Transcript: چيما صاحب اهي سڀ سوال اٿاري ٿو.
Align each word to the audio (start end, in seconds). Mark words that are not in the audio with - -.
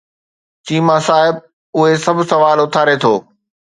چيما 0.65 0.97
صاحب 1.07 1.35
اهي 1.77 1.93
سڀ 2.05 2.17
سوال 2.31 2.57
اٿاري 2.65 2.95
ٿو. 3.03 3.13